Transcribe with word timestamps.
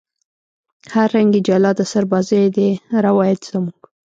هر 0.95 1.07
رنگ 1.15 1.29
یې 1.35 1.41
جلا 1.47 1.71
د 1.75 1.81
سربازۍ 1.91 2.43
دی 2.55 2.69
روایت 3.05 3.41
زموږ 3.51 3.79